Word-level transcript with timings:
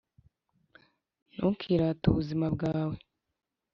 ntukirate 1.33 2.03
ubuzima 2.07 2.45
bwawe, 2.55 2.97